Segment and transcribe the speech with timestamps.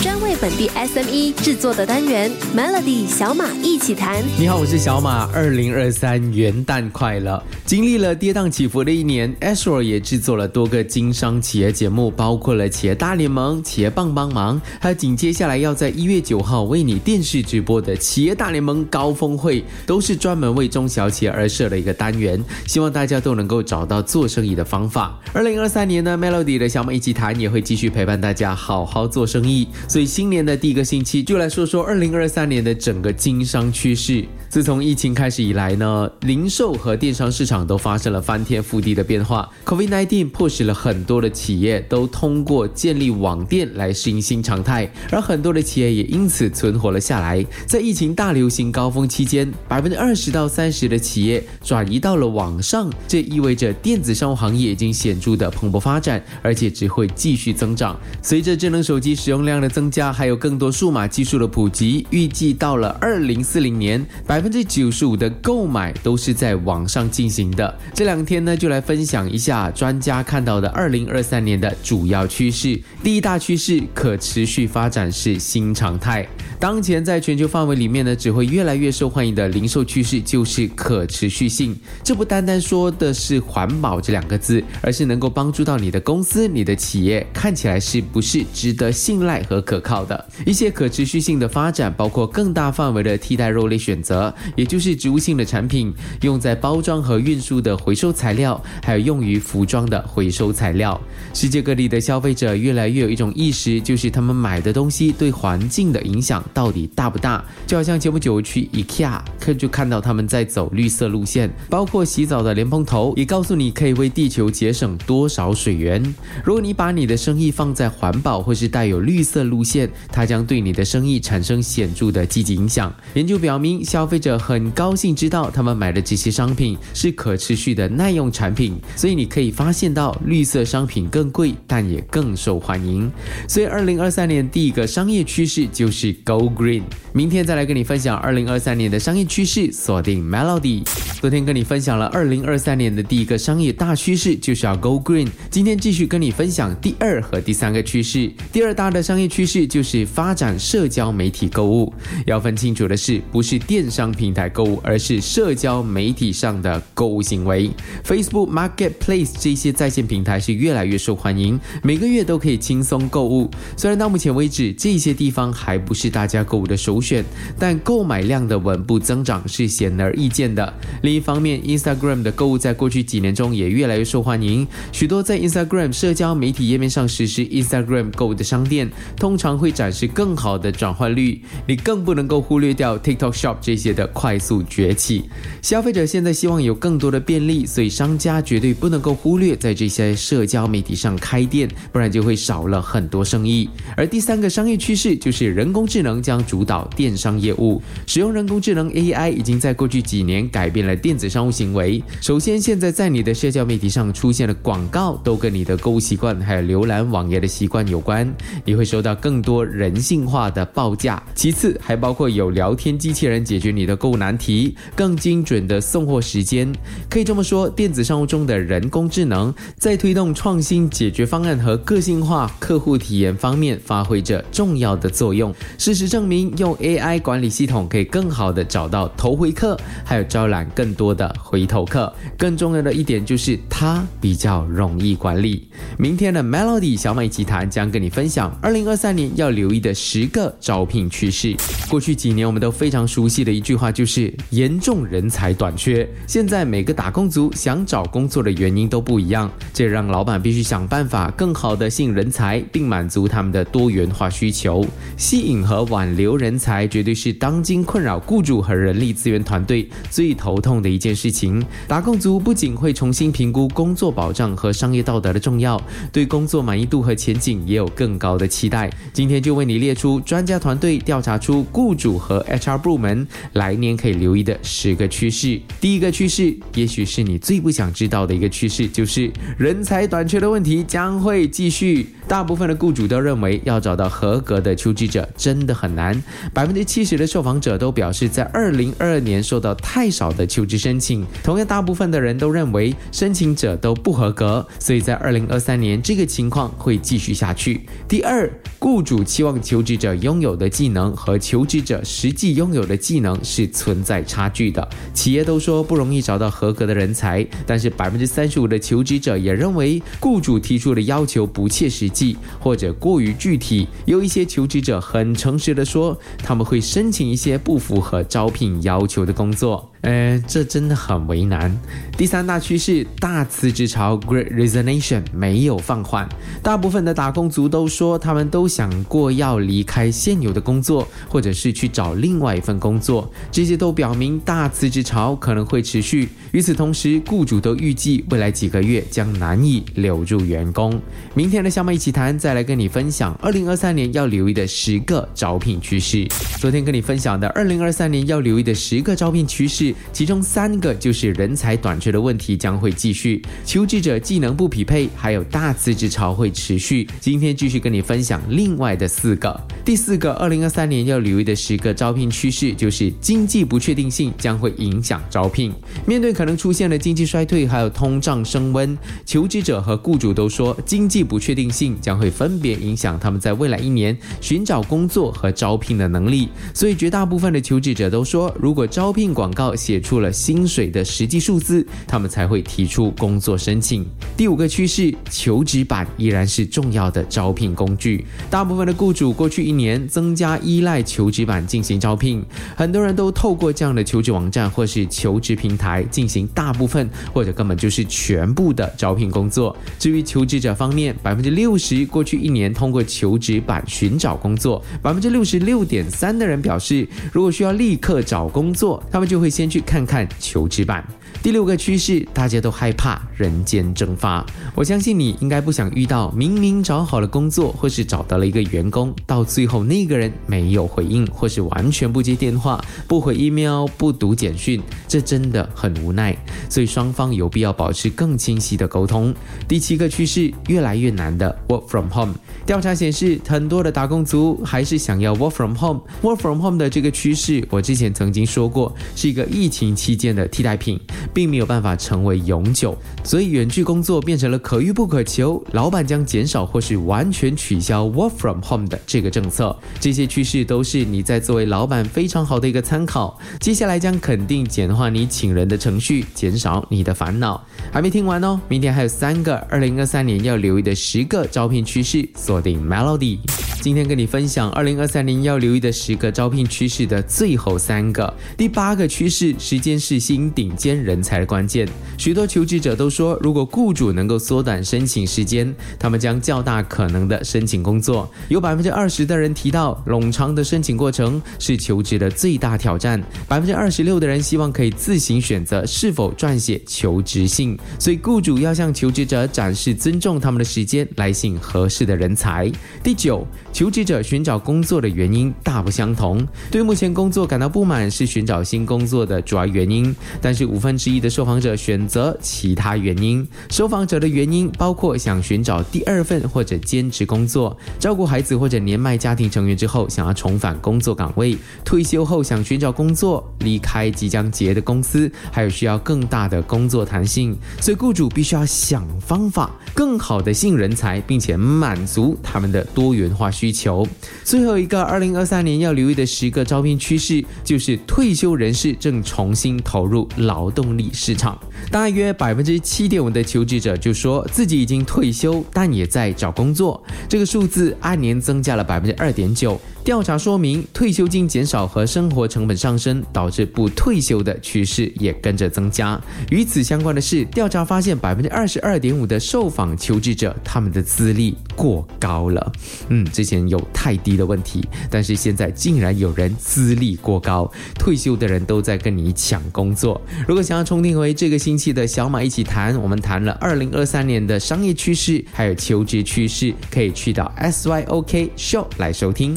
[0.00, 4.22] 专为本地 SME 制作的单元 Melody 小马一起谈。
[4.38, 5.28] 你好，我是小马。
[5.32, 7.42] 二零二三元旦快乐！
[7.66, 22.40] 经历了跌宕起伏的一年 a s h r o 也制作了多个经商企业节目，包括了企业大联盟、企业帮帮忙，还有紧接下来要在一月九号为你电视直播的企业大联盟高峰会，都是专门为中小企业而设的一个单元。
[22.68, 25.18] 希望大家都能够找到做生意的方法。
[25.32, 29.66] 二零二三年呢，Melody 的小马一起谈也会继续陪伴大家好好做生意。
[29.88, 34.22] 所以新年的第一个星期，就来说说二零二三年的整个经商趋势。
[34.50, 39.48] 自从疫情开始以来呢，零售和电商市场都发生了翻天覆地的变化。
[39.64, 47.44] COVID-19 迫使了很多的企业都通过建立网店来适应新常态，而很多的企业也因此存活了下来。
[47.66, 57.98] 在疫情大流行高峰期间，百分之二十到三十的企业转移到了网上，这意味着电子商务行业已经显著的蓬勃发展，而且只会继续增长。
[58.22, 67.78] 随着智能手机使用量的增增加，还有更多数码技术的普及，预计到了二零四零年，百分之九十五的购买都是在网上进行的。
[67.94, 72.76] 这两天呢，就来分享一下专家看到的二零二三年的主要趋势。
[73.04, 76.26] 第一大趋势，可持续发展是新常态。
[76.60, 81.76] 当前在全球范围里面呢，只会越来越受欢迎的零售趋势就是可持续性。
[82.02, 90.28] 这不单单说的是环保这两个字，而是能够帮助到你的公司、你的企业看起来是不是值得信赖和可靠的。
[90.44, 101.00] 一些可持续性的发展，包括更大范围的替代肉类选择，也就是植物性的产品，用在包装和运输的回收材料，还有用于服装的回收材料。
[101.32, 106.44] 世界各地的消费者越来越有一种意识，就是他们买的东西对环境的影响。
[106.52, 107.44] 到底大不大？
[107.66, 116.02] 就好像前不久去 IKEA，可就看到他们在走绿色路线，包括洗澡的莲蓬头，也告诉你可以为地球节省多少水源。
[116.44, 122.92] 如果你把你的生意放在环保或是带有绿色路线，它将对你的生意产生显著的积极影响。
[123.14, 133.10] 研究表明，消费者很高兴知道他们买的这些商品是可持续的耐用产品，所以你可以发现到绿色商品更贵，但也更受欢迎。
[133.48, 136.58] 所以，二零二三年第一个商业趋势就是 Go。
[136.58, 136.82] Green，
[137.12, 140.82] 明天再来跟你分享二零二三年的商业趋势，锁定 Melody。
[141.20, 145.28] 昨天跟你分享了二零二三年的第一个商业大趋势，就是要 Go Green。
[145.50, 148.32] 今天继续跟你分享第二和第三个趋势。
[148.52, 151.92] 第二大的商业趋势就是发展社交媒体购物。
[152.26, 157.68] 要分清楚的是，不是电商平台购物，而是社交媒体上的购物行为。
[158.04, 163.50] Facebook Marketplace 这些在线平台是越来越受欢迎，每个月都可以轻松购物。
[163.76, 167.24] 虽然到目前为止，这些地方还不是大家购物的首选，
[167.58, 170.72] 但购买量的稳步增长是显而易见的。
[171.02, 174.66] 另一方面，Instagram 的购物在过去几年中也越来越受欢迎。
[174.92, 181.42] 许多在 Instagram 社交媒体页面上实施 Instagram 购物的商店，通常会展示更好的转换率。
[181.66, 185.24] 你更不能够忽略掉 TikTok Shop 这些的快速崛起。
[185.62, 193.68] 消费者现在希望有更多的便利，所以商家绝对不能够忽略在这些社交媒体上开店，不然就会少了很多生意。
[193.96, 197.80] 而第三个商业趋势就是人工智能将主导电商业务。
[198.06, 200.94] 使用人工智能 AI 已经在过去几年改变了。
[200.98, 208.28] 电子商务行为，首先，现在在你的社交媒体上出现的广告，都跟你的购物习惯还有浏览网页的习惯有关。
[208.64, 211.22] 你会收到更多人性化的报价。
[211.34, 216.70] 其次，还包括有聊天机器人解决你的购物难题，更精准的送货时间。
[217.08, 225.54] 可以这么说，电子商务中的人工智能在推动创新解决方案和个性化客户体验方面发挥着重要的作用。
[225.78, 230.88] 事实证明，用 AI 管理系统可以更好的找到头回客，还有招揽更。
[230.98, 235.68] 多的回头客，更重要的一点就是它比较容易管理。
[235.96, 241.54] 明天的 Melody 小美集团将跟你分享二零二三年要留意的十个招聘趋势。
[241.88, 246.08] 过去几年我们都非常熟悉的一句话就是严重人才短缺。
[246.26, 254.84] 现在每个打工族想找工作的原因都不一样，这让老板必须想办法更好的吸引人才，并满足他们的多元化需求。
[255.16, 260.78] 吸引和挽留人才绝对是当今困扰雇主和人力资源团队最头痛。
[260.80, 265.80] 的一件事情，打工族不仅会重新评估工作保障和商业道德的重要，
[266.12, 268.88] 对工作满意度和前景也有更高的期待。
[269.12, 275.60] 今天就为你列出专家团队调查出雇主和 HR 部门来年可以留意的十个趋势。
[275.80, 282.06] 第一个趋势，也许是你最不想知道的一个趋势，就是人才短缺的问题将会继续。
[282.28, 286.22] 大部分的雇主都认为要找到合格的求职者真的很难。
[286.52, 291.24] 百分之七十的受访者都表示，在二零二二年收到太少的求职申请。
[291.42, 297.80] 同样，大部分的人都认为申请者都不合格，所以在二零二三年这个情况会继续下去。
[298.06, 298.48] 第二，
[298.78, 304.86] 雇主期望求职者拥有的技能和求职者实际拥有的技能是存在差距的。
[305.14, 312.17] 企业都说不容易找到合格的人才，但是百分之三十五的求职者也认为雇主提出的要求不切实际
[312.58, 313.86] 或者过于具体。
[314.06, 319.90] 有一些求职者很诚实的说，他们会申请一些不符合招聘要求的工作。
[320.02, 321.76] 呃，这真的很为难。
[322.16, 326.28] 第三大趋势，大辞职潮 （Great Resignation） 没有放缓。
[326.62, 333.28] 大部分的打工族都说，他们都想过要离开现有的工作，或者是去找另外一份工作。
[333.50, 336.28] 这些都表明大辞职潮可能会持续。
[336.52, 341.00] 与此同时，雇主都预计未来几个月将难以留住员工。
[341.34, 346.26] 明天的小马一起谈，再来跟你分享二零二三年要留意的十个招聘趋势。
[346.58, 349.94] 昨天跟你分享的二零二三年要留意的十个招聘趋势。
[350.12, 357.08] 其中三个就是人才短缺的问题将会继续，求职者技能不匹配，还有大辞职潮会持续。
[357.20, 359.60] 今天继续跟你分享另外的四个。
[359.84, 365.72] 第四个，二零二三年要留意的十个招聘趋势就是经济不确定性将会影响招聘。
[366.06, 376.48] 面对可能出现的经济衰退，还有通胀升温，求职者和雇主都说经济不确定性将会分别影响他们在未来一年寻找工作和招聘的能力。
[376.74, 379.68] 所以绝大部分的求职者都说，如果招聘广告。
[379.78, 384.04] 写出了薪水的实际数字，他们才会提出工作申请。
[384.36, 388.26] 第五个趋势，求职版依然是重要的招聘工具。
[388.50, 392.44] 大部分的雇主过去一年增加依赖求职版进行招聘，
[392.76, 399.74] 很多人都透过这样的求职网站或是求职平台进行大部分或者根本就是全部的招聘工作。
[399.98, 409.68] 至于求职者方面，百分之六十过去一年通过求职版寻找工作，百分之六十六点三的人表示，如果需要立刻找工作，他们就会先。
[409.68, 411.06] 去看看求职版。
[411.40, 414.44] 第六个趋势，大家都害怕人间蒸发。
[414.74, 426.36] 我相信你应该不想遇到明明找好了工作，或是找到了一个员工，到最后那个人没有回应，或是完全不接电话、不回 email、不读简讯，这真的很无奈。
[426.68, 429.34] 所以双方有必要保持更清晰的沟通。
[429.66, 432.34] 第七个趋势，越来越难的 work from home。
[432.68, 436.02] 调查显示，很多的打工族还是想要 work from home。
[436.20, 441.00] work from home 的这个趋势，我之前曾经说过，是一个疫情期间的替代品。
[441.32, 445.62] 并没有办法成为永久，所以远距工作变成了可遇不可求。
[445.70, 453.38] 老板将减少或是完全取消 work from home 的这个政策，这些趋势都是你在作为老板非常好的一个参考。
[453.60, 457.64] 接下来将肯定简化你请人的程序，减少你的烦恼。
[457.92, 462.28] 还没听完哦，明天还有三个二零二三年要留意的十个招聘趋势，
[462.58, 463.67] 锁定 Melody。
[463.88, 471.88] 今天跟你分享二零二三年要留意的十个招聘趋势的最后三个，第八个趋势，时间是新顶尖人才的关键。
[472.18, 478.30] 许多求职者都说，如果雇主能够缩短申请时间，他们将较大可能的申请工作。
[478.50, 483.18] 有百分之二十的人提到，冗长的申请过程是求职的最大挑战。
[483.48, 492.70] 百分之二十六的人希望可以自行选择是否撰写求职信，所以雇主要向求职者展示尊重他们的时间来吸引合适的人才。
[493.02, 493.46] 第九。
[493.78, 496.44] 求职者寻找工作的原因大不相同。
[496.68, 503.46] 对目前工作感到不满是寻找新工作的主要原因，但是五分之一的受访者选择其他原因。
[503.70, 517.56] 受访者的原因包括想寻找第二份或者兼职工作，照顾孩子或者年迈家庭成员之后想要重返工作岗位，退休后想寻找工作，离开即将结的公司，还有需要更大的工作弹性。
[517.80, 523.52] 所以雇主必须要想方法，更好的吸引人才，并且满足他们的多元化。
[523.58, 524.06] 需求，
[524.44, 531.58] 最后一个二零二三年要留意的十个招聘趋势，就是退休人士正重新投入劳动力市场。
[531.90, 537.02] 大约百分之七点五的求职者就说自己已经退休，但也在找工作。
[537.28, 539.80] 这个数字按年增加了百分之二点九。
[540.04, 546.18] 调查说明，退休金减少和生活成本上升，导致不退休的趋势也跟着增加。
[546.50, 552.72] 与此相关的是，调查发现百分之二十二点五的受访求职者，他们的资历过高了。
[553.08, 560.20] 嗯，之前有太低的问题，但是现在竟然有人资历过高，退休的人都在跟你抢工作。
[560.48, 569.56] 如果想要重听回这个星期的小马一起谈，我们谈了二零二三年的商业趋势，还有求职趋势，可以去到 SYOK Show 来收听。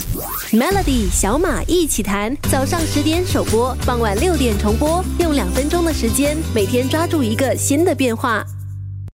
[0.51, 8.45] Melody 小马一起谈，早上十点首播，傍晚六点重播，用两分钟的时间，每天抓住一个新的变化。